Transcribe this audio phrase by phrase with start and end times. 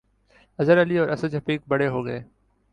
[0.59, 2.19] اظہر علی اور اسد شفیق 'بڑے' ہو گئے